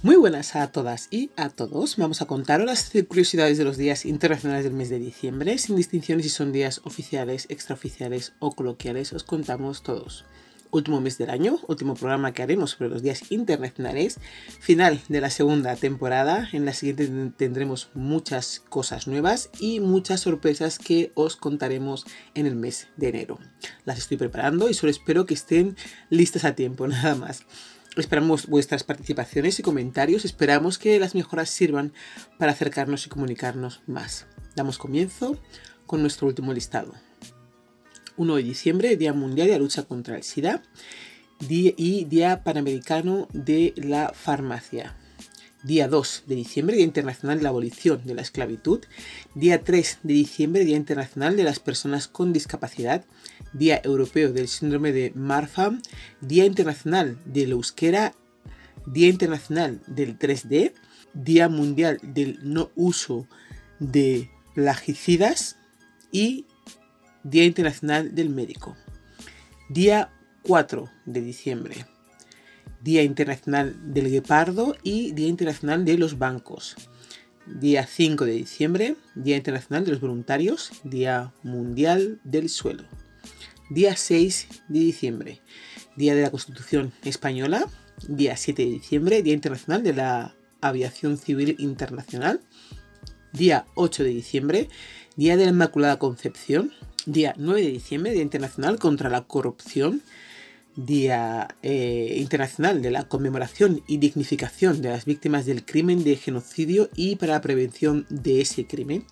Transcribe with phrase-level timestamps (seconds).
[0.00, 1.96] Muy buenas a todas y a todos.
[1.96, 6.24] Vamos a contaros las curiosidades de los días internacionales del mes de diciembre, sin distinciones
[6.24, 9.12] si son días oficiales, extraoficiales o coloquiales.
[9.12, 10.24] Os contamos todos.
[10.70, 14.20] Último mes del año, último programa que haremos sobre los días internacionales,
[14.60, 16.48] final de la segunda temporada.
[16.52, 22.06] En la siguiente tendremos muchas cosas nuevas y muchas sorpresas que os contaremos
[22.36, 23.40] en el mes de enero.
[23.84, 25.76] Las estoy preparando y solo espero que estén
[26.08, 27.44] listas a tiempo, nada más.
[27.96, 30.24] Esperamos vuestras participaciones y comentarios.
[30.24, 31.92] Esperamos que las mejoras sirvan
[32.38, 34.26] para acercarnos y comunicarnos más.
[34.54, 35.36] Damos comienzo
[35.86, 36.94] con nuestro último listado.
[38.16, 40.62] 1 de diciembre, Día Mundial de la Lucha contra el SIDA
[41.40, 44.96] y Día Panamericano de la Farmacia.
[45.64, 48.80] Día 2 de diciembre, Día Internacional de la Abolición de la Esclavitud.
[49.34, 53.04] Día 3 de diciembre, Día Internacional de las Personas con Discapacidad.
[53.52, 55.82] Día Europeo del Síndrome de Marfan,
[56.20, 58.14] Día Internacional del Euskera,
[58.86, 60.72] Día Internacional del 3D,
[61.14, 63.26] Día Mundial del No Uso
[63.78, 65.56] de Plagicidas
[66.12, 66.46] y
[67.22, 68.76] Día Internacional del Médico.
[69.68, 70.10] Día
[70.42, 71.86] 4 de diciembre,
[72.80, 76.76] Día Internacional del Guepardo y Día Internacional de los Bancos.
[77.46, 82.84] Día 5 de diciembre, Día Internacional de los Voluntarios, Día Mundial del Suelo.
[83.70, 85.42] Día 6 de diciembre,
[85.94, 87.66] Día de la Constitución Española.
[88.06, 92.40] Día 7 de diciembre, Día Internacional de la Aviación Civil Internacional.
[93.34, 94.68] Día 8 de diciembre,
[95.16, 96.72] Día de la Inmaculada Concepción.
[97.04, 100.00] Día 9 de diciembre, Día Internacional contra la Corrupción.
[100.74, 106.88] Día eh, Internacional de la Conmemoración y Dignificación de las Víctimas del Crimen de Genocidio
[106.94, 109.04] y para la Prevención de ese Crimen.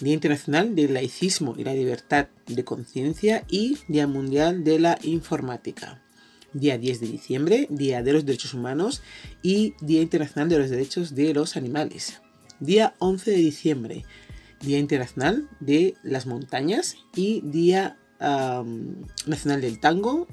[0.00, 6.02] Día Internacional del Laicismo y la Libertad de Conciencia y Día Mundial de la Informática.
[6.52, 9.02] Día 10 de diciembre, Día de los Derechos Humanos
[9.42, 12.20] y Día Internacional de los Derechos de los Animales.
[12.60, 14.04] Día 11 de diciembre,
[14.60, 20.26] Día Internacional de las Montañas y Día Nacional del Tango,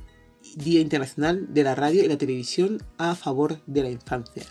[0.57, 4.44] Día Internacional de la Radio y la Televisión a favor de la infancia.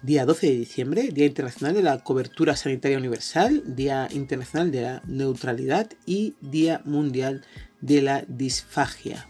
[0.00, 5.02] Día 12 de diciembre, Día Internacional de la Cobertura Sanitaria Universal, Día Internacional de la
[5.06, 7.44] Neutralidad y Día Mundial
[7.80, 9.26] de la Disfagia.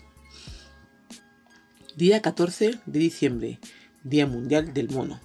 [1.97, 3.61] Día 14 de diciembre,
[4.05, 5.21] Día Mundial del Mono.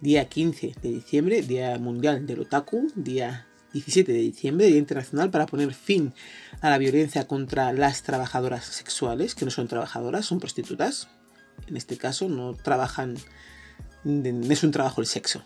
[0.00, 2.90] Día 15 de diciembre, Día Mundial del Otaku.
[2.96, 6.12] Día 17 de diciembre, Día Internacional para poner fin
[6.60, 11.08] a la violencia contra las trabajadoras sexuales, que no son trabajadoras, son prostitutas.
[11.68, 13.16] En este caso no trabajan
[14.06, 15.42] es un trabajo el sexo.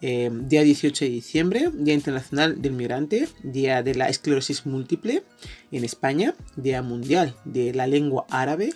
[0.00, 5.22] Eh, día 18 de diciembre, Día Internacional del Migrante, Día de la Esclerosis Múltiple
[5.70, 8.72] en España, Día Mundial de la Lengua Árabe,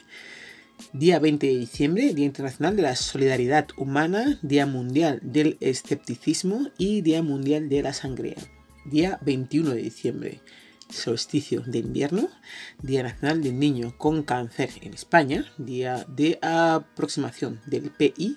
[0.93, 7.01] Día 20 de diciembre, Día Internacional de la Solidaridad Humana, Día Mundial del Escepticismo y
[7.03, 8.37] Día Mundial de la Sangría.
[8.85, 10.41] Día 21 de diciembre,
[10.91, 12.29] solsticio de invierno,
[12.83, 18.37] Día Nacional del Niño con Cáncer en España, Día de aproximación del PI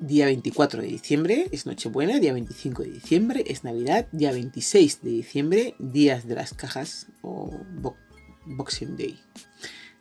[0.00, 5.10] Día 24 de diciembre es Nochebuena, día 25 de diciembre es Navidad, día 26 de
[5.10, 7.50] diciembre, días de las cajas o
[8.46, 9.18] Boxing Day.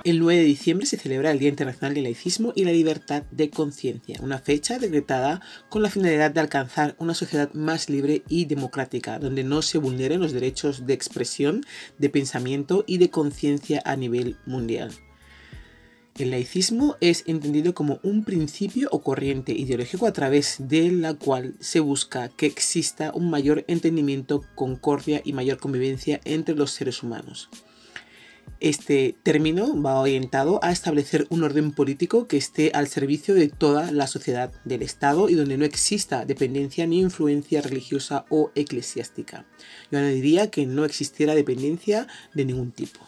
[0.05, 3.51] El 9 de diciembre se celebra el Día Internacional del Laicismo y la Libertad de
[3.51, 9.21] Conciencia, una fecha decretada con la finalidad de alcanzar una sociedad más libre y democrática,
[9.21, 11.65] donde no se vulneren los derechos de expresión,
[11.99, 14.91] de pensamiento y de conciencia a nivel mundial.
[16.19, 21.55] El laicismo es entendido como un principio o corriente ideológico a través de la cual
[21.61, 27.49] se busca que exista un mayor entendimiento, concordia y mayor convivencia entre los seres humanos.
[28.63, 33.91] Este término va orientado a establecer un orden político que esté al servicio de toda
[33.91, 39.47] la sociedad del Estado y donde no exista dependencia ni influencia religiosa o eclesiástica.
[39.91, 43.01] Yo añadiría que no existiera dependencia de ningún tipo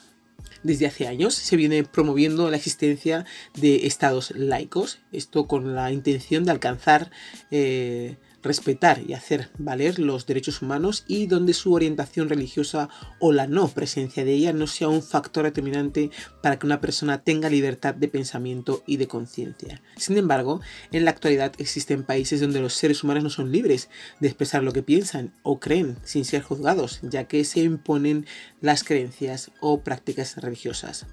[0.65, 3.25] desde hace años se viene promoviendo la existencia
[3.55, 7.11] de estados laicos, esto con la intención de alcanzar
[7.51, 12.89] eh, respetar y hacer valer los derechos humanos y donde su orientación religiosa
[13.19, 16.11] o la no presencia de ella no sea un factor determinante
[16.43, 19.83] para que una persona tenga libertad de pensamiento y de conciencia.
[19.97, 20.61] Sin embargo,
[20.93, 23.89] en la actualidad existen países donde los seres humanos no son libres
[24.21, 28.27] de expresar lo que piensan o creen sin ser juzgados, ya que se imponen
[28.61, 31.07] las creencias o prácticas religiosas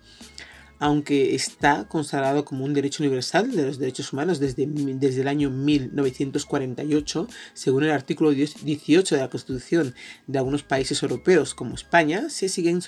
[0.81, 5.51] aunque está consagrado como un derecho universal de los derechos humanos desde, desde el año
[5.51, 9.93] 1948, según el artículo 18 de la Constitución
[10.25, 12.81] de algunos países europeos como España, se siguen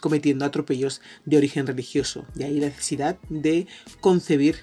[0.00, 2.24] cometiendo atropellos de origen religioso.
[2.34, 3.66] De ahí la necesidad de
[4.00, 4.56] concebir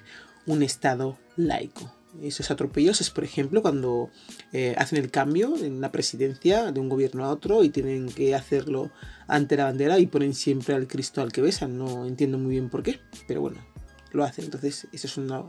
[0.48, 4.10] un Estado laico esos atropellos es, por ejemplo, cuando
[4.54, 8.36] eh, hacen el cambio en la presidencia de un gobierno a otro y tienen que
[8.36, 8.92] hacerlo
[9.28, 11.78] ante la bandera y ponen siempre al Cristo al que besan.
[11.78, 13.66] No entiendo muy bien por qué, pero bueno,
[14.12, 14.46] lo hacen.
[14.46, 15.44] Entonces, eso es una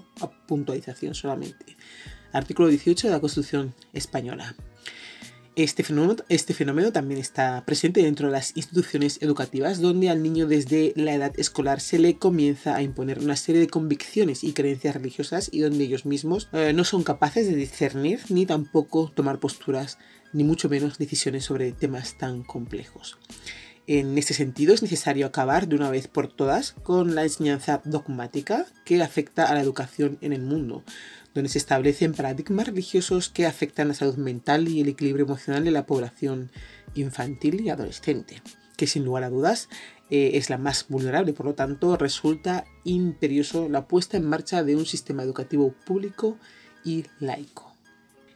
[0.47, 1.77] puntualización solamente.
[2.33, 4.55] Artículo 18 de la Constitución Española.
[5.56, 10.47] Este fenómeno, este fenómeno, también está presente dentro de las instituciones educativas, donde al niño
[10.47, 14.94] desde la edad escolar se le comienza a imponer una serie de convicciones y creencias
[14.94, 19.97] religiosas y donde ellos mismos eh, no son capaces de discernir ni tampoco tomar posturas,
[20.35, 23.17] ni mucho menos decisiones sobre temas tan complejos.
[23.87, 28.67] En este sentido, es necesario acabar de una vez por todas con la enseñanza dogmática
[28.85, 30.82] que afecta a la educación en el mundo,
[31.37, 35.71] donde se establecen paradigmas religiosos que afectan la salud mental y el equilibrio emocional de
[35.71, 36.50] la población
[36.94, 38.41] infantil y adolescente,
[38.79, 39.69] que sin lugar a dudas
[40.09, 44.77] eh, es la más vulnerable, por lo tanto resulta imperioso la puesta en marcha de
[44.77, 46.38] un sistema educativo público
[46.85, 47.75] y laico.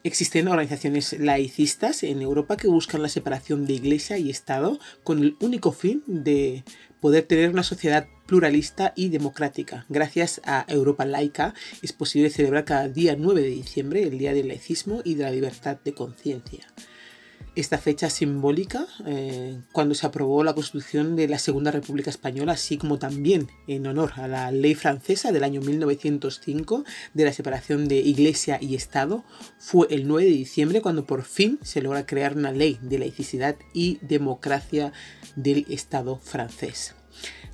[0.04, 5.36] Existen organizaciones laicistas en Europa que buscan la separación de Iglesia y Estado con el
[5.40, 6.64] único fin de
[7.00, 9.86] poder tener una sociedad pluralista y democrática.
[9.88, 14.46] Gracias a Europa Laica es posible celebrar cada día 9 de diciembre el Día del
[14.46, 16.68] Laicismo y de la Libertad de Conciencia
[17.56, 22.78] esta fecha simbólica eh, cuando se aprobó la Constitución de la Segunda República Española, así
[22.78, 27.96] como también en honor a la ley francesa del año 1905 de la separación de
[27.96, 29.24] Iglesia y Estado,
[29.58, 33.56] fue el 9 de diciembre cuando por fin se logra crear una ley de laicidad
[33.74, 34.92] y democracia
[35.34, 36.94] del Estado francés.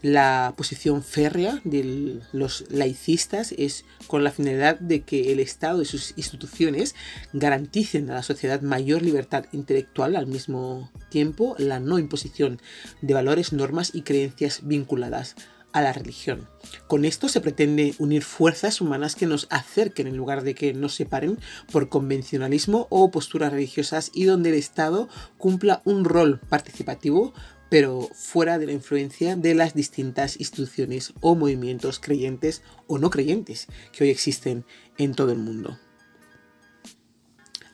[0.06, 5.84] La posición férrea de los laicistas es con la finalidad de que el Estado y
[5.84, 6.94] sus instituciones
[7.32, 12.60] garanticen a la sociedad mayor libertad intelectual al mismo tiempo la no imposición
[13.02, 15.34] de valores, normas y creencias vinculadas
[15.72, 16.48] a la religión.
[16.86, 20.94] Con esto se pretende unir fuerzas humanas que nos acerquen en lugar de que nos
[20.94, 21.38] separen
[21.72, 27.34] por convencionalismo o posturas religiosas y donde el Estado cumpla un rol participativo
[27.68, 33.66] pero fuera de la influencia de las distintas instituciones o movimientos creyentes o no creyentes
[33.92, 34.64] que hoy existen
[34.98, 35.78] en todo el mundo.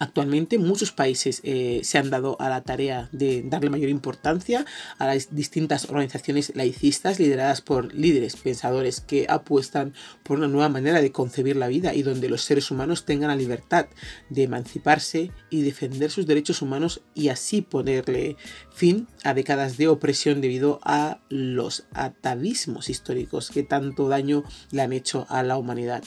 [0.03, 4.67] Actualmente muchos países eh, se han dado a la tarea de darle mayor importancia
[4.99, 9.95] a las distintas organizaciones laicistas lideradas por líderes pensadores que apuestan
[10.25, 13.37] por una nueva manera de concebir la vida y donde los seres humanos tengan la
[13.37, 13.87] libertad
[14.29, 18.37] de emanciparse y defender sus derechos humanos y así ponerle
[18.73, 24.43] fin a décadas de opresión debido a los atavismos históricos que tanto daño
[24.73, 26.03] le han hecho a la humanidad.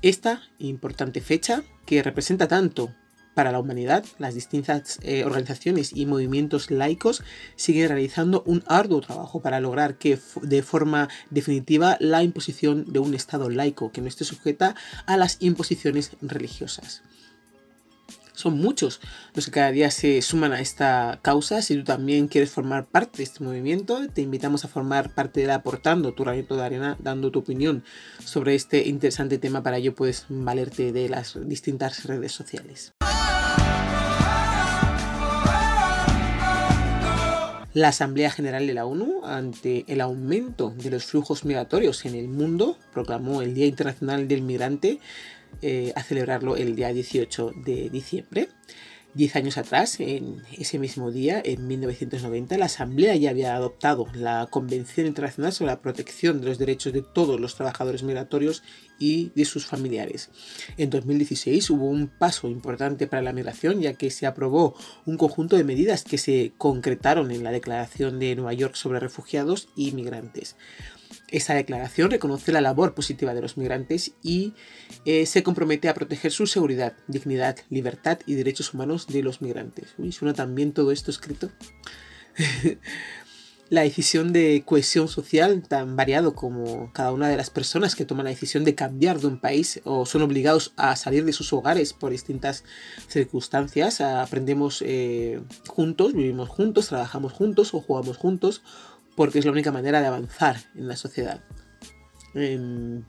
[0.00, 2.94] Esta importante fecha, que representa tanto
[3.34, 7.24] para la humanidad, las distintas eh, organizaciones y movimientos laicos
[7.56, 13.14] siguen realizando un arduo trabajo para lograr que de forma definitiva la imposición de un
[13.14, 14.76] Estado laico que no esté sujeta
[15.06, 17.02] a las imposiciones religiosas
[18.38, 19.00] son muchos
[19.34, 21.60] los que cada día se suman a esta causa.
[21.60, 25.46] Si tú también quieres formar parte de este movimiento, te invitamos a formar parte de
[25.46, 27.82] él aportando tu granito de arena, dando tu opinión
[28.24, 29.64] sobre este interesante tema.
[29.64, 32.92] Para ello puedes valerte de las distintas redes sociales.
[37.74, 42.28] La Asamblea General de la ONU, ante el aumento de los flujos migratorios en el
[42.28, 45.00] mundo, proclamó el Día Internacional del Migrante
[45.62, 48.48] eh, a celebrarlo el día 18 de diciembre.
[49.14, 54.46] Diez años atrás, en ese mismo día, en 1990, la Asamblea ya había adoptado la
[54.50, 58.62] Convención Internacional sobre la Protección de los Derechos de todos los trabajadores migratorios
[58.98, 60.30] y de sus familiares.
[60.76, 64.76] En 2016 hubo un paso importante para la migración, ya que se aprobó
[65.06, 69.70] un conjunto de medidas que se concretaron en la Declaración de Nueva York sobre refugiados
[69.74, 70.54] y migrantes.
[71.30, 74.54] Esta declaración reconoce la labor positiva de los migrantes y
[75.04, 79.94] eh, se compromete a proteger su seguridad, dignidad, libertad y derechos humanos de los migrantes.
[79.98, 81.50] Uy, ¿Suena también todo esto escrito?
[83.70, 88.24] la decisión de cohesión social, tan variado como cada una de las personas que toman
[88.24, 91.92] la decisión de cambiar de un país o son obligados a salir de sus hogares
[91.92, 92.64] por distintas
[93.08, 98.62] circunstancias, aprendemos eh, juntos, vivimos juntos, trabajamos juntos o jugamos juntos
[99.18, 101.40] porque es la única manera de avanzar en la sociedad.
[102.34, 103.02] Em,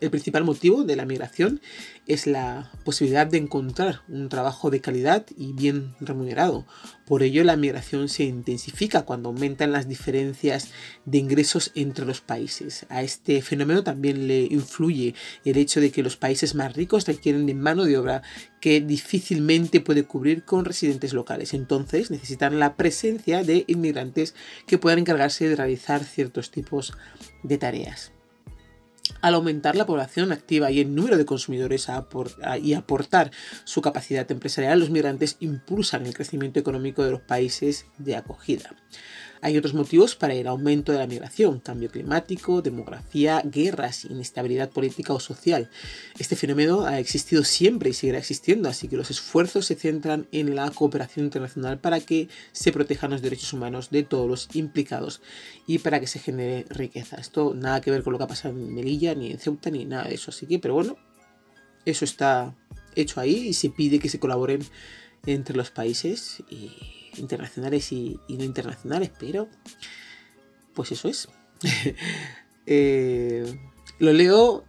[0.00, 1.60] el principal motivo de la migración
[2.06, 6.66] es la posibilidad de encontrar un trabajo de calidad y bien remunerado.
[7.06, 10.70] Por ello, la migración se intensifica cuando aumentan las diferencias
[11.04, 12.86] de ingresos entre los países.
[12.88, 17.46] A este fenómeno también le influye el hecho de que los países más ricos requieren
[17.46, 18.22] de mano de obra
[18.60, 21.54] que difícilmente puede cubrir con residentes locales.
[21.54, 24.34] Entonces necesitan la presencia de inmigrantes
[24.66, 26.92] que puedan encargarse de realizar ciertos tipos
[27.42, 28.15] de tareas
[29.20, 31.88] al aumentar la población activa y el número de consumidores
[32.62, 33.30] y aportar
[33.64, 38.74] su capacidad empresarial, los migrantes impulsan el crecimiento económico de los países de acogida.
[39.46, 45.12] Hay otros motivos para el aumento de la migración, cambio climático, demografía, guerras, inestabilidad política
[45.12, 45.70] o social.
[46.18, 50.56] Este fenómeno ha existido siempre y seguirá existiendo, así que los esfuerzos se centran en
[50.56, 55.20] la cooperación internacional para que se protejan los derechos humanos de todos los implicados
[55.64, 57.14] y para que se genere riqueza.
[57.14, 59.84] Esto nada que ver con lo que ha pasado en Melilla, ni en Ceuta, ni
[59.84, 60.32] nada de eso.
[60.32, 60.96] Así que, pero bueno,
[61.84, 62.52] eso está
[62.96, 64.64] hecho ahí y se pide que se colaboren
[65.24, 69.48] entre los países y internacionales y, no internacionales, pero
[70.74, 71.28] pues eso es.
[72.68, 73.60] Eh,
[74.00, 74.64] lo leo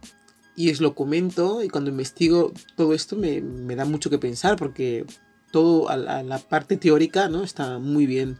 [0.54, 3.40] y os lo comento y cuando investigo todo esto me,
[3.74, 5.04] da mucho que pensar porque
[5.50, 8.38] todo a la, parte teórica no está muy bien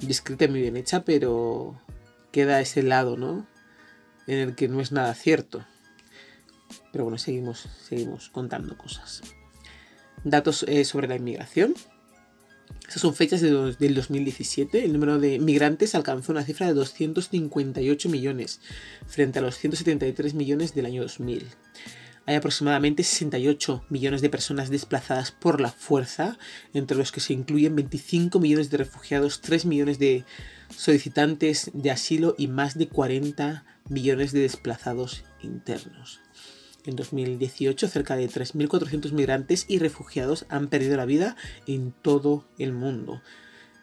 [0.00, 1.80] descrita y muy bien hecha, pero
[2.32, 3.46] queda ese lado, ¿no?
[4.26, 5.64] En el que no es nada cierto.
[6.92, 9.22] Pero bueno, seguimos, seguimos contando cosas.
[10.24, 11.74] Datos eh, sobre la inmigración.
[12.82, 14.84] Estas son fechas del 2017.
[14.84, 18.60] El número de migrantes alcanzó una cifra de 258 millones,
[19.06, 21.46] frente a los 173 millones del año 2000.
[22.26, 26.38] Hay aproximadamente 68 millones de personas desplazadas por la fuerza,
[26.74, 30.24] entre los que se incluyen 25 millones de refugiados, 3 millones de
[30.76, 36.20] solicitantes de asilo y más de 40 millones de desplazados internos.
[36.90, 41.36] En 2018, cerca de 3.400 migrantes y refugiados han perdido la vida
[41.68, 43.22] en todo el mundo.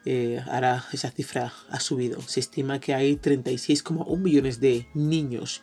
[0.04, 2.20] Eh, ahora esa cifra ha subido.
[2.20, 5.62] Se estima que hay 36,1 millones de niños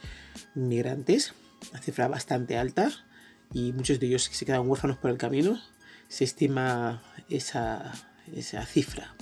[0.56, 1.36] migrantes,
[1.70, 2.90] una cifra bastante alta,
[3.54, 5.62] y muchos de ellos se quedan huérfanos por el camino.
[6.08, 7.94] Se estima esa,
[8.36, 9.16] esa cifra.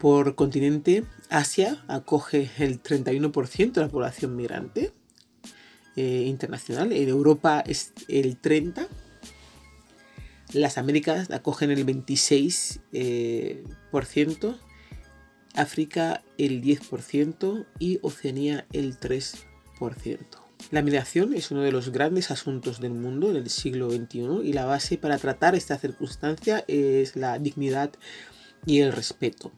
[0.00, 4.92] Por continente, Asia acoge el 31% de la población migrante,
[5.98, 6.92] eh, internacional.
[6.92, 8.86] En Europa es el 30%.
[10.52, 12.78] Las Américas acogen el 26%.
[12.92, 13.64] Eh,
[15.54, 19.38] África el 10% y Oceanía el 3%.
[20.70, 24.52] La migración es uno de los grandes asuntos del mundo en el siglo XXI y
[24.52, 27.90] la base para tratar esta circunstancia es la dignidad
[28.66, 29.50] y el respeto.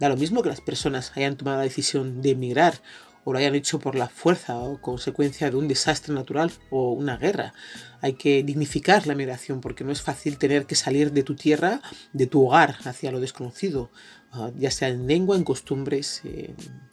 [0.00, 2.82] Da lo mismo que las personas hayan tomado la decisión de emigrar
[3.24, 7.16] o lo hayan hecho por la fuerza o consecuencia de un desastre natural o una
[7.16, 7.54] guerra.
[8.00, 11.80] Hay que dignificar la migración porque no es fácil tener que salir de tu tierra,
[12.12, 13.90] de tu hogar, hacia lo desconocido,
[14.32, 16.22] ah, ya sea en lengua, en costumbres,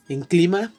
[0.07, 0.71] en clima,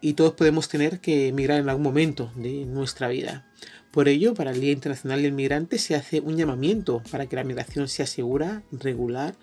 [0.00, 3.44] y todos podemos tener que emigrar en algún momento de nuestra vida.
[3.90, 7.44] Por ello, para el Día Internacional del Migrante se hace un llamamiento para que la
[7.44, 9.34] migración sea segura, regular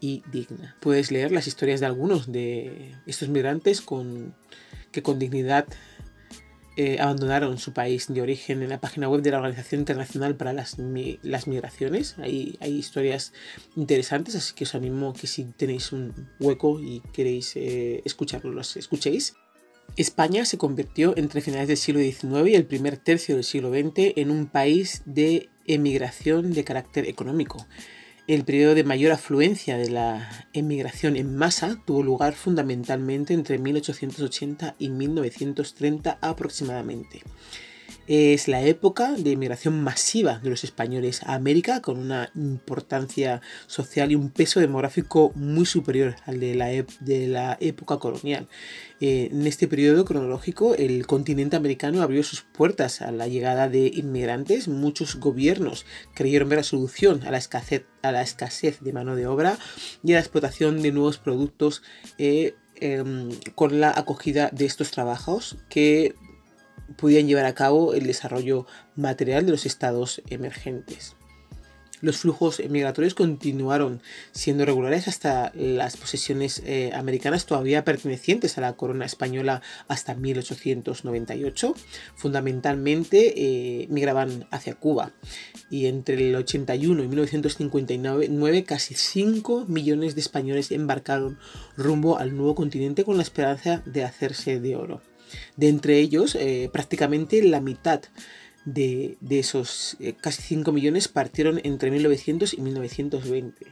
[0.00, 0.76] y digna.
[0.80, 4.34] Puedes leer las historias de algunos de estos migrantes con
[4.92, 5.66] que con dignidad
[6.80, 10.52] eh, abandonaron su país de origen en la página web de la Organización Internacional para
[10.52, 10.76] las,
[11.22, 12.14] las Migraciones.
[12.18, 13.32] Hay, hay historias
[13.74, 18.76] interesantes, así que os animo que si tenéis un hueco y queréis eh, escucharlos, los
[18.76, 19.34] escuchéis.
[19.96, 24.12] España se convirtió entre finales del siglo XIX y el primer tercio del siglo XX
[24.14, 27.66] en un país de emigración de carácter económico.
[28.28, 34.74] El periodo de mayor afluencia de la emigración en masa tuvo lugar fundamentalmente entre 1880
[34.78, 37.22] y 1930 aproximadamente.
[38.08, 44.10] Es la época de inmigración masiva de los españoles a América con una importancia social
[44.10, 48.48] y un peso demográfico muy superior al de la, de la época colonial.
[49.00, 53.88] Eh, en este periodo cronológico el continente americano abrió sus puertas a la llegada de
[53.94, 54.68] inmigrantes.
[54.68, 55.84] Muchos gobiernos
[56.14, 59.58] creyeron ver la solución a la escasez, a la escasez de mano de obra
[60.02, 61.82] y a la explotación de nuevos productos.
[62.16, 66.14] Eh, em, con la acogida de estos trabajos que
[66.96, 68.66] podían llevar a cabo el desarrollo
[68.96, 71.16] material de los estados emergentes.
[72.00, 78.74] Los flujos migratorios continuaron siendo regulares hasta las posesiones eh, americanas todavía pertenecientes a la
[78.74, 81.74] corona española hasta 1898.
[82.14, 85.12] Fundamentalmente eh, migraban hacia Cuba
[85.70, 91.38] y entre el 81 y 1959 casi 5 millones de españoles embarcaron
[91.76, 95.02] rumbo al nuevo continente con la esperanza de hacerse de oro.
[95.56, 98.02] De entre ellos, eh, prácticamente la mitad
[98.64, 103.66] de, esos eh, casi 5 millones partieron entre 1900 y 1920,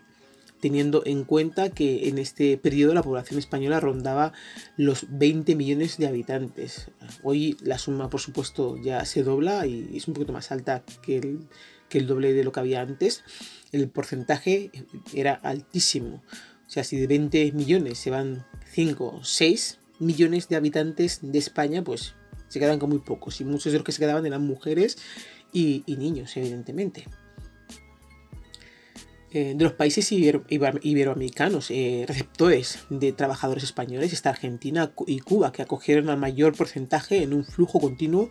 [0.61, 4.33] teniendo en cuenta que en este periodo la población española rondaba
[4.77, 6.91] los 20 millones de habitantes.
[7.23, 11.19] Hoy la suma, por supuesto, ya se dobla y es un poquito más alta que
[11.19, 11.41] el,
[11.89, 13.23] que el doble de lo que había antes.
[13.73, 14.71] El porcentaje
[15.13, 16.23] era altísimo.
[16.67, 21.39] O sea, si de 20 millones se van 5 o 6, millones de habitantes de
[21.39, 22.15] España, pues
[22.49, 23.41] se quedan con muy pocos.
[23.41, 24.99] Y muchos de los que se quedaban eran mujeres
[25.53, 27.07] y, niños, evidentemente.
[29.37, 35.61] Eh, de los países iberoamericanos, eh, receptores de trabajadores españoles, está Argentina y Cuba, que
[35.61, 38.31] acogieron al mayor porcentaje en un flujo continuo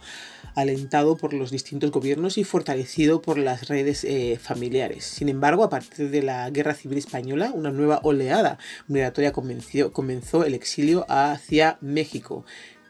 [0.55, 5.03] alentado por los distintos gobiernos y fortalecido por las redes eh, familiares.
[5.03, 8.57] Sin embargo, a partir de la Guerra Civil Española, una nueva oleada
[8.87, 12.45] migratoria comenzó el exilio hacia México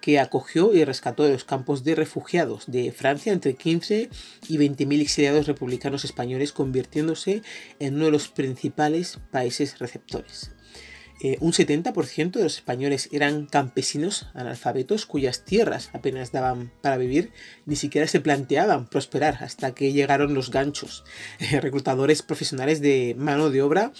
[0.05, 4.12] que acogió y rescató de los campos de refugiados de Francia entre 15
[4.47, 7.41] y 20.000 exiliados republicanos españoles, convirtiéndose
[7.79, 10.54] en uno de los principales países receptores.
[11.22, 17.31] Eh, un 70% de los españoles eran campesinos analfabetos cuyas tierras apenas daban para vivir,
[17.65, 21.05] ni siquiera se planteaban prosperar hasta que llegaron los ganchos,
[21.62, 23.93] reclutadores profesionales de mano de obra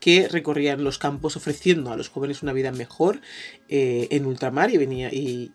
[0.00, 3.20] que recorrían los campos ofreciendo a los jóvenes una vida mejor
[3.68, 4.76] eh, en ultramar y,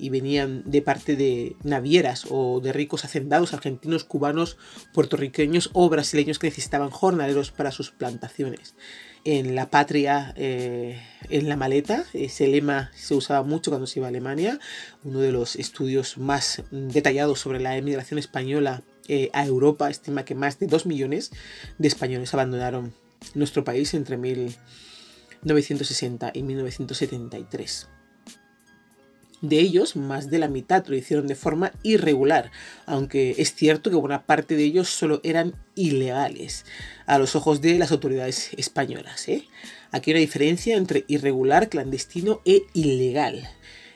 [0.10, 4.58] venían de parte de navieras o de ricos hacendados argentinos, cubanos,
[4.94, 8.76] puertorriqueños o brasileños que necesitaban jornaleros para sus plantaciones
[9.24, 12.06] en la patria, eh, en la maleta.
[12.14, 14.60] Ese lema se usaba mucho cuando se iba a Alemania.
[15.04, 20.36] Uno de los estudios más detallados sobre la emigración española eh, a Europa estima que
[20.36, 21.32] más de 2 millones
[21.78, 22.94] de españoles abandonaron
[23.34, 27.88] nuestro país entre 1960 y 1973.
[29.42, 32.52] De ellos, más de la mitad lo hicieron de forma irregular,
[32.88, 36.66] aunque es cierto que buena parte de ellos solo eran ilegales
[37.06, 39.28] a los ojos de las autoridades españolas.
[39.28, 39.48] ¿eh?
[39.92, 43.48] Aquí hay una diferencia entre irregular, clandestino e ilegal,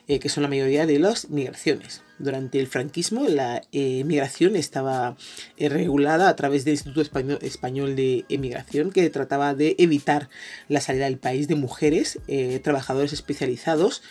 [0.08, 2.04] eh, que son la mayoría de las migraciones.
[2.20, 5.18] Durante el franquismo la eh, migración estaba
[5.58, 10.30] regulada a través del Instituto Español, Español, de Emigración, que trataba de evitar
[10.68, 12.20] la salida del país de mujeres,
[12.62, 14.04] trabajadores especializados,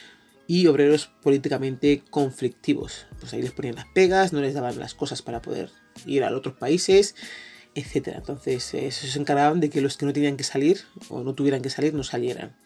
[0.50, 3.06] y obreros políticamente conflictivos.
[3.20, 5.70] Pues ahí les ponían las pegas, no les daban las cosas para poder
[6.06, 7.14] ir a otros países,
[7.76, 8.14] etc.
[8.16, 11.62] Entonces, eh, se encargaban de que los que no tenían que salir o no tuvieran
[11.62, 12.56] que salir no salieran.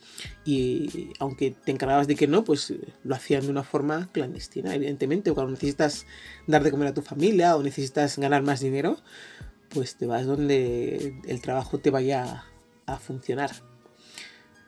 [0.47, 4.75] Y aunque te encargabas de que no, pues eh, lo hacían de una forma clandestina,
[4.75, 5.31] evidentemente.
[5.31, 6.07] O cuando necesitas
[6.47, 8.97] dar de comer a tu familia o necesitas ganar más dinero,
[9.69, 12.45] pues te vas donde el trabajo te vaya
[12.87, 13.74] a funcionar.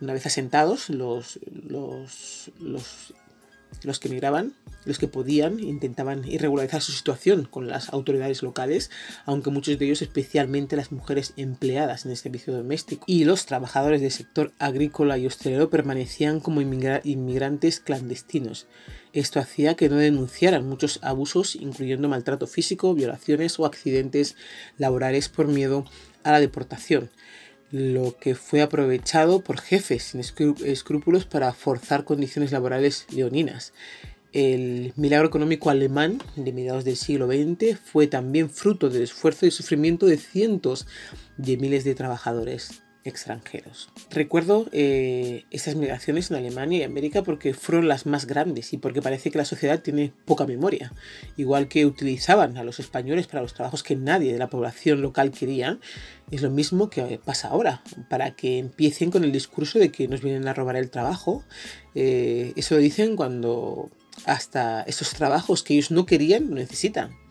[0.01, 4.53] Una vez asentados, los, los, los, que emigraban,
[4.85, 8.91] los que podían, intentaban irregularizar su situación con las autoridades locales,
[9.25, 14.03] aunque muchos de ellos, especialmente las mujeres empleadas en el servicio doméstico y los trabajadores
[14.03, 18.67] del sector agrícola y hostelero, permanecían como inmigrantes clandestinos.
[19.15, 24.37] Esto hacía que no denunciaran muchos abusos, incluyendo maltrato físico, violaciones o accidentes
[24.77, 25.87] laborales por miedo
[26.23, 27.09] a la deportación
[27.77, 33.73] lo que fue aprovechado por jefes sin escrúpulos para forzar condiciones laborales leoninas.
[34.33, 39.51] El milagro económico alemán de mediados del siglo XX fue también fruto del esfuerzo y
[39.51, 40.87] sufrimiento de cientos
[41.37, 43.89] de miles de trabajadores extranjeros.
[44.11, 49.03] Recuerdo eh, estas migraciones en Alemania y América porque fueron las más grandes y porque
[49.03, 50.93] parece que la sociedad tiene poca memoria.
[51.37, 55.31] Igual que utilizaban a los españoles para los trabajos que nadie de la población local
[55.31, 55.79] quería,
[56.31, 60.21] es lo mismo que pasa ahora, para que empiecen con el discurso de que nos
[60.21, 61.45] vienen a robar el trabajo.
[61.95, 63.91] Eh, eso lo dicen cuando
[64.25, 67.26] hasta esos trabajos que ellos no querían lo necesitan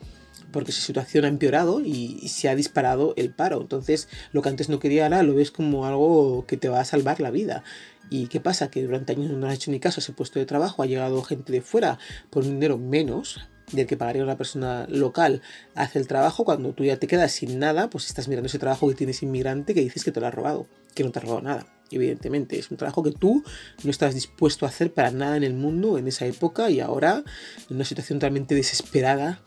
[0.51, 3.61] porque su situación ha empeorado y, se ha disparado el paro.
[3.61, 6.85] Entonces, lo que antes no quería ahora lo ves como algo que te va a
[6.85, 7.63] salvar la vida.
[8.09, 8.69] ¿Y qué pasa?
[8.69, 11.23] Que durante años no has hecho ni caso a ese puesto de trabajo, ha llegado
[11.23, 11.97] gente de fuera
[12.29, 13.39] por un dinero menos
[13.71, 15.41] del que pagaría una persona local,
[15.73, 18.87] hace el trabajo, cuando tú ya te quedas sin nada, pues estás mirando ese trabajo
[18.87, 21.41] que tienes inmigrante que dices que te lo ha robado, que no te ha robado
[21.41, 21.67] nada.
[21.91, 23.43] Evidentemente, es un trabajo que tú
[23.83, 27.23] no estás dispuesto a hacer para nada en el mundo en esa época y ahora,
[27.69, 29.41] en una situación totalmente desesperada,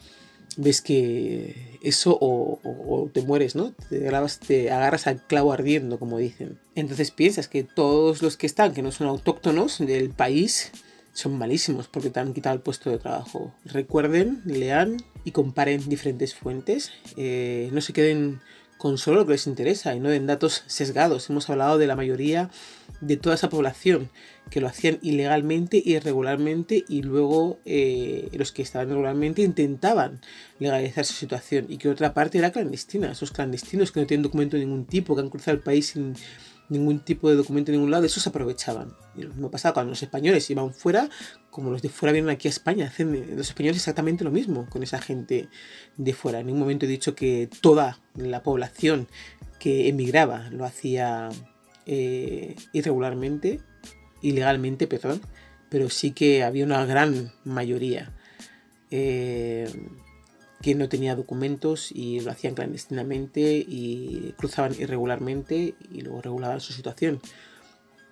[0.57, 3.73] ves que eso o, te mueres, ¿no?
[3.89, 6.59] Te, grabas, te agarras al clavo ardiendo, como dicen.
[6.75, 10.73] Entonces piensas que todos los que están, que no son autóctonos del país,
[11.13, 13.53] son malísimos porque te han quitado el puesto de trabajo.
[13.65, 16.93] Recuerden, lean y comparen diferentes fuentes.
[17.17, 18.41] Eh, no se queden
[18.79, 21.29] con solo lo que les interesa y no den datos sesgados.
[21.29, 22.51] Hemos hablado de la mayoría
[23.01, 24.11] de toda esa población
[24.51, 30.21] que lo hacían ilegalmente, irregularmente y luego eh, los que estaban regularmente intentaban
[30.59, 34.57] legalizar su situación y que otra parte era clandestina, esos clandestinos que no tienen documento
[34.57, 36.15] de ningún tipo, que han cruzado el país sin
[36.69, 38.95] ningún tipo de documento en ningún lado, eso se aprovechaban.
[39.17, 41.09] Y lo mismo pasaba cuando los españoles iban fuera,
[41.51, 44.83] como los de fuera vienen aquí a España, hacen los españoles exactamente lo mismo con
[44.83, 45.49] esa gente
[45.97, 46.41] de fuera.
[46.41, 49.09] En ningún momento he dicho que toda la población
[49.59, 51.31] que emigraba lo hacía
[51.87, 53.61] eh, irregularmente,
[54.23, 55.21] ilegalmente, perdón,
[55.69, 58.13] pero sí que había una gran mayoría.
[58.91, 59.71] Eh,
[60.61, 66.73] que no tenía documentos y lo hacían clandestinamente y cruzaban irregularmente y luego regulaban su
[66.73, 67.21] situación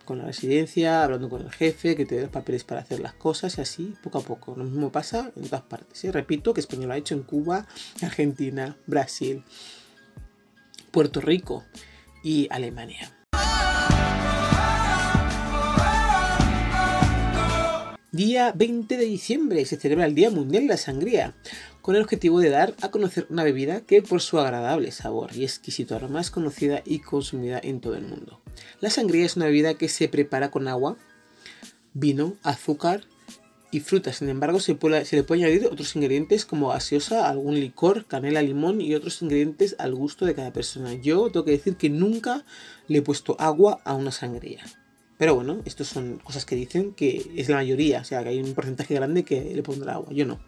[0.06, 3.12] con la residencia, hablando con el jefe, que te dé los papeles para hacer las
[3.12, 4.54] cosas y así, poco a poco.
[4.56, 6.04] Lo mismo pasa en todas partes.
[6.04, 6.12] ¿eh?
[6.12, 7.66] Repito que España lo ha hecho en Cuba,
[8.00, 9.42] Argentina, Brasil,
[10.92, 11.64] Puerto Rico
[12.22, 13.12] y Alemania.
[18.12, 21.34] Día 20 de diciembre se celebra el Día Mundial de la Sangría,
[21.86, 25.44] con el objetivo de dar a conocer una bebida que por su agradable sabor y
[25.44, 28.40] exquisito aroma es conocida y consumida en todo el mundo.
[28.80, 30.96] La sangría es una bebida que se prepara con agua,
[31.94, 33.04] vino, azúcar
[33.70, 34.16] y frutas.
[34.16, 38.80] Sin embargo, se, se le puede añadir otros ingredientes como gaseosa, algún licor, canela, limón
[38.80, 40.92] y otros ingredientes al gusto de cada persona.
[40.94, 42.44] Yo tengo que decir que nunca
[42.88, 44.64] le he puesto agua a una sangría.
[45.18, 48.40] Pero bueno, estas son cosas que dicen que es la mayoría, o sea, que hay
[48.40, 50.40] un porcentaje grande que le pondrá agua, yo no.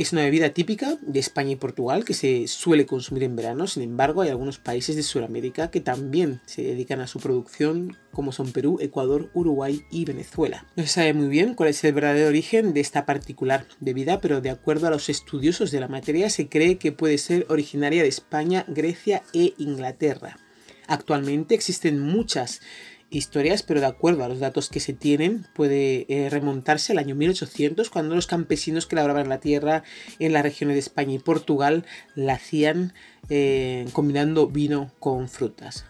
[0.00, 3.82] Es una bebida típica de España y Portugal que se suele consumir en verano, sin
[3.82, 8.50] embargo hay algunos países de Sudamérica que también se dedican a su producción, como son
[8.50, 10.64] Perú, Ecuador, Uruguay y Venezuela.
[10.74, 14.40] No se sabe muy bien cuál es el verdadero origen de esta particular bebida, pero
[14.40, 18.08] de acuerdo a los estudiosos de la materia se cree que puede ser originaria de
[18.08, 20.38] España, Grecia e Inglaterra.
[20.86, 22.62] Actualmente existen muchas
[23.10, 27.14] historias, pero de acuerdo a los datos que se tienen, puede eh, remontarse al año
[27.14, 29.82] 1800, cuando los campesinos que labraban la tierra
[30.18, 32.92] en las regiones de España y Portugal la hacían
[33.28, 35.84] eh, combinando vino con frutas.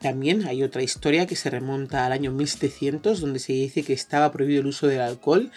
[0.00, 4.32] También hay otra historia que se remonta al año 1700, donde se dice que estaba
[4.32, 5.52] prohibido el uso del alcohol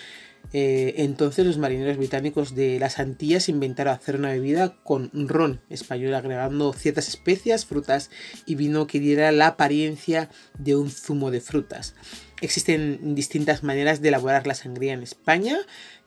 [0.54, 6.14] eh, entonces los marineros británicos de las Antillas inventaron hacer una bebida con ron español
[6.14, 8.10] agregando ciertas especias, frutas
[8.46, 11.96] y vino que diera la apariencia de un zumo de frutas.
[12.42, 15.58] Existen distintas maneras de elaborar la sangría en España,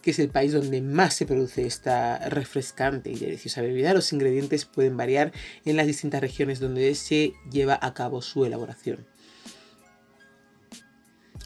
[0.02, 3.94] que es el país donde más se produce esta refrescante y deliciosa bebida.
[3.94, 5.32] Los ingredientes pueden variar
[5.64, 9.06] en las distintas regiones donde se lleva a cabo su elaboración.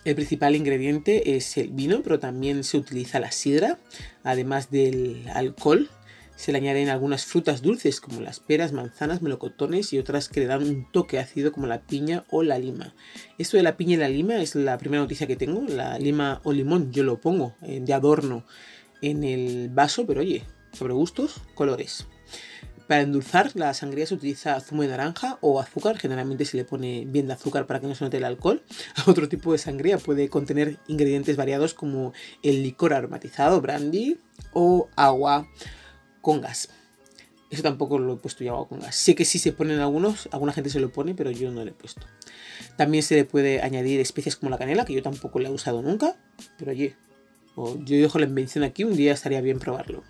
[0.04, 3.78] El principal ingrediente es el vino, pero también se utiliza la sidra,
[4.24, 5.88] además del alcohol.
[6.34, 10.46] Se le añaden algunas frutas dulces como las peras, manzanas, melocotones y otras que le
[10.46, 12.96] dan un toque ácido como la piña o la lima.
[13.38, 15.62] Esto de la piña y la lima es la primera noticia que tengo.
[15.68, 18.44] La lima o limón yo lo pongo eh, de adorno
[19.02, 22.06] en el vaso, pero oye, sobre gustos, colores.
[22.86, 25.98] Para endulzar, la sangría se utiliza zumo de naranja o azúcar.
[25.98, 28.62] Generalmente se le pone bien de azúcar para que no se note el alcohol.
[29.06, 34.18] Otro tipo de sangría puede contener ingredientes variados como el licor aromatizado, brandy
[34.52, 35.48] o agua
[36.20, 36.68] con gas.
[37.50, 38.96] Eso tampoco lo he puesto yo agua con gas.
[38.96, 41.70] Sé que sí se ponen algunos, alguna gente se lo pone, pero yo no lo
[41.70, 42.06] he puesto.
[42.76, 45.82] También se le puede añadir especias como la canela, que yo tampoco la he usado
[45.82, 46.16] nunca,
[46.58, 46.96] pero oye,
[47.56, 50.02] yo dejo la invención aquí, un día estaría bien probarlo.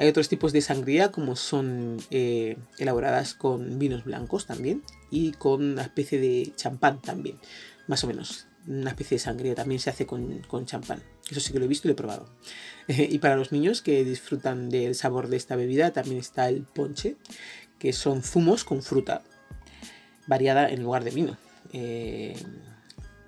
[0.00, 5.62] Hay otros tipos de sangría como son eh, elaboradas con vinos blancos también y con
[5.62, 7.36] una especie de champán también,
[7.86, 8.46] más o menos.
[8.66, 11.02] Una especie de sangría también se hace con, champán.
[11.30, 12.30] Eso sí que lo he visto y lo he probado.
[12.88, 17.18] y para los niños que disfrutan del sabor de esta bebida también está el ponche,
[17.78, 19.22] que son zumos con fruta
[20.26, 21.36] variada en lugar de vino.
[21.74, 22.42] Eh,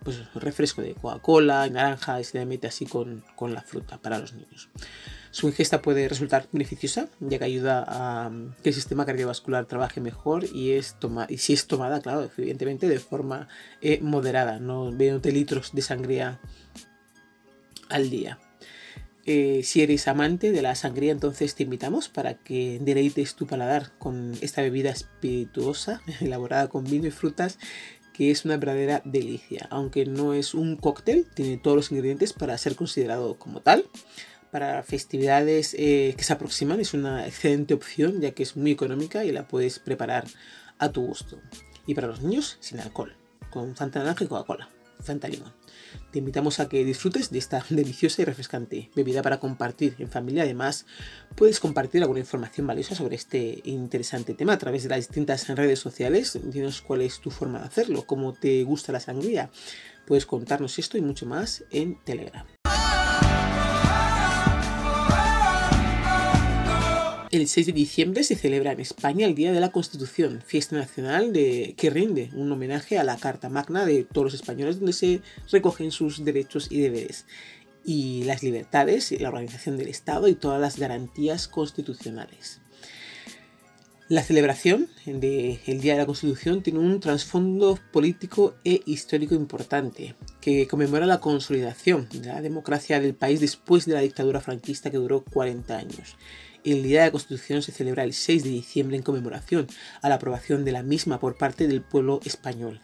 [0.02, 4.18] pues refresco de Coca-Cola, naranja, y se le mete así con, con la fruta para
[4.18, 4.70] los niños.
[5.32, 8.30] Su ingesta puede resultar beneficiosa, ya que ayuda a
[8.62, 12.98] que el sistema cardiovascular trabaje mejor y, es toma si es tomada, claro, evidentemente de
[12.98, 13.48] forma
[13.80, 16.38] eh, moderada, no 20 litros de sangría
[17.88, 18.38] al día.
[19.24, 23.90] Eh, si eres amante de la sangría, entonces te invitamos para que deleites tu paladar
[23.98, 27.58] con esta bebida espirituosa elaborada con vino y frutas
[28.12, 29.66] que es una verdadera delicia.
[29.70, 33.86] Aunque no es un cóctel, tiene todos los ingredientes para ser considerado como tal
[34.52, 39.24] para festividades eh, que se aproximan es una excelente opción ya que es muy económica
[39.24, 40.26] y la puedes preparar
[40.78, 41.40] a tu gusto.
[41.86, 43.16] Y para los niños, sin alcohol,
[43.50, 44.68] con Fanta Naranja y Coca-Cola,
[45.00, 45.54] Fanta Limón.
[46.10, 50.42] Te invitamos a que disfrutes de esta deliciosa y refrescante bebida para compartir en familia.
[50.42, 50.84] Además,
[51.34, 55.78] puedes compartir alguna información valiosa sobre este interesante tema a través de las distintas redes
[55.78, 56.38] sociales.
[56.44, 59.50] Dinos cuál es tu forma de hacerlo, cómo te gusta la sangría.
[60.06, 62.46] Puedes contarnos esto y mucho más en Telegram.
[67.32, 71.32] El 6 de diciembre se celebra en España el Día de la Constitución, fiesta nacional
[71.32, 75.92] que rinde un homenaje a la Carta Magna de todos los españoles donde se recogen
[75.92, 77.24] sus derechos y deberes
[77.86, 82.60] y las libertades, la organización del Estado y todas las garantías constitucionales.
[84.08, 90.68] La celebración del Día de la Constitución tiene un trasfondo político e histórico importante, que
[90.68, 95.24] conmemora la consolidación de la democracia del país después de la dictadura franquista que duró
[95.24, 96.16] 40 años
[96.64, 99.66] el Día de la Constitución se celebra el 6 de diciembre en conmemoración
[100.00, 102.80] a la aprobación de la misma por parte del pueblo español.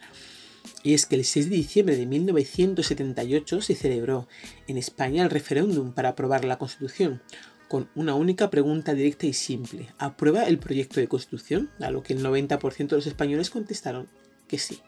[0.83, 4.27] Y es que el 6 de diciembre de 1978 se celebró
[4.67, 7.21] en España el referéndum para aprobar la Constitución,
[7.67, 9.87] con una única pregunta directa y simple.
[9.97, 11.69] ¿Aprueba el proyecto de Constitución?
[11.79, 14.07] A lo que el 90% de los españoles contestaron
[14.47, 14.81] que sí.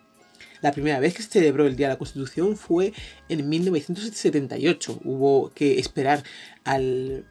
[0.61, 2.93] La primera vez que se celebró el Día de la Constitución fue
[3.29, 5.01] en 1978.
[5.03, 6.23] Hubo que esperar
[6.63, 7.25] al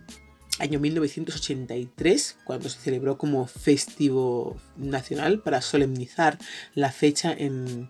[0.61, 6.39] año 1983, cuando se celebró como festivo nacional para solemnizar
[6.75, 7.89] la fecha en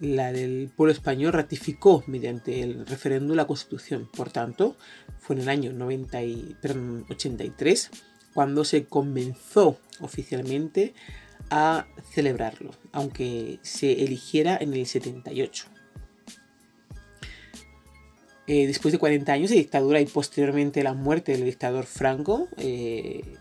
[0.00, 4.08] la del pueblo español ratificó mediante el referéndum la Constitución.
[4.12, 4.76] Por tanto,
[5.20, 5.72] fue en el año
[7.08, 7.90] 83
[8.34, 10.94] cuando se comenzó oficialmente
[11.50, 15.66] a celebrarlo, aunque se eligiera en el 78.
[18.46, 23.36] Eh, después de 40 años de dictadura y posteriormente la muerte del dictador Franco, eh,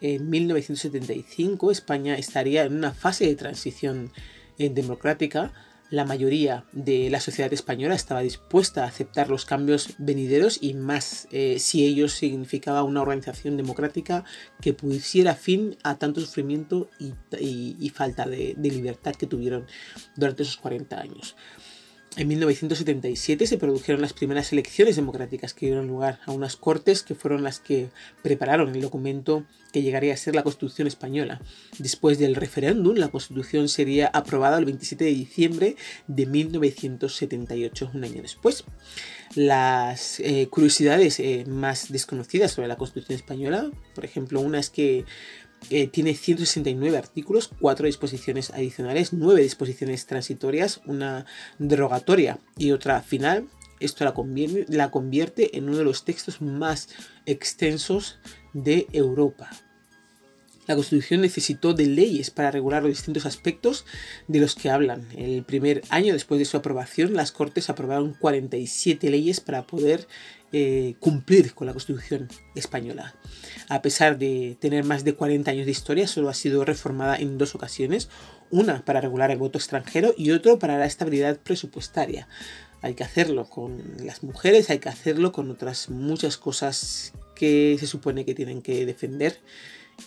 [0.00, 4.10] en 1975 España estaría en una fase de transición
[4.58, 5.52] eh, democrática.
[5.90, 11.28] La mayoría de la sociedad española estaba dispuesta a aceptar los cambios venideros y más
[11.58, 14.24] si ello significaba una organización democrática
[14.62, 19.66] que pusiera fin a tanto sufrimiento y, falta de, de libertad que tuvieron
[20.16, 21.36] durante esos 40 años.
[22.16, 27.14] En 1977 se produjeron las primeras elecciones democráticas que dieron lugar a unas cortes que
[27.14, 27.88] fueron las que
[28.22, 31.40] prepararon el documento que llegaría a ser la Constitución española.
[31.78, 38.20] Después del referéndum, la Constitución sería aprobada el 27 de diciembre de 1978, un año
[38.20, 38.64] después.
[39.34, 45.06] Las eh, curiosidades eh, más desconocidas sobre la Constitución española, por ejemplo, una es que
[45.92, 51.26] tiene 169 artículos, 4 disposiciones adicionales, 9 disposiciones transitorias, una
[51.58, 53.48] derogatoria y otra final.
[53.80, 56.88] Esto la convierte en uno de los textos más
[57.26, 58.18] extensos
[58.52, 59.50] de Europa.
[60.68, 63.84] La Constitución necesitó de leyes para regular los distintos aspectos
[64.28, 65.08] de los que hablan.
[65.16, 70.06] El primer año después de su aprobación, las Cortes aprobaron 47 leyes para poder
[70.52, 73.14] eh, cumplir con la Constitución española.
[73.68, 77.38] A pesar de tener más de 40 años de historia, solo ha sido reformada en
[77.38, 78.08] dos ocasiones,
[78.50, 82.28] una para regular el voto extranjero y otro para la estabilidad presupuestaria.
[82.82, 87.86] Hay que hacerlo con las mujeres, hay que hacerlo con otras muchas cosas que se
[87.86, 89.38] supone que tienen que defender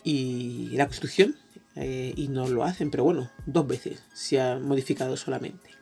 [0.03, 1.35] y la Constitución
[1.75, 5.74] eh, y no lo hacen, pero bueno, dos veces se ha modificado solamente.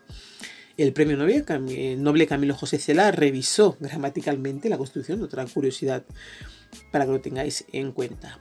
[0.75, 1.45] El premio Nobel,
[2.01, 6.03] Noble Camilo José Cela revisó gramaticalmente la Constitución, otra curiosidad
[6.91, 8.39] para que lo tengáis en cuenta.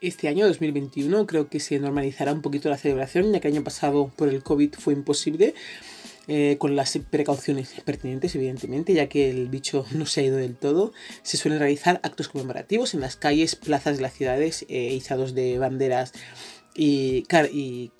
[0.00, 3.64] Este año 2021 creo que se normalizará un poquito la celebración, ya que el año
[3.64, 5.54] pasado por el COVID fue imposible,
[6.26, 10.56] eh, con las precauciones pertinentes, evidentemente, ya que el bicho no se ha ido del
[10.56, 10.92] todo.
[11.22, 15.58] Se suelen realizar actos conmemorativos en las calles, plazas de las ciudades, eh, izados de
[15.58, 16.12] banderas
[16.74, 17.22] y,